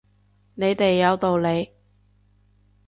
[0.55, 1.73] 你哋有道理